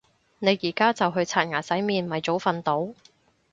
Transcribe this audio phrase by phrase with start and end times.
[0.39, 2.87] 你而家就去刷牙洗面咪早瞓到